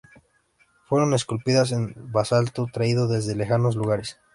[0.87, 4.17] Fueron esculpidas en basalto traído desde lejanos lugares.